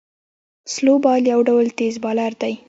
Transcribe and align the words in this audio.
سلو 0.73 0.93
بال 1.03 1.23
یو 1.33 1.39
ډول 1.49 1.65
تېز 1.79 1.93
بالر 2.03 2.31
دئ. 2.41 2.53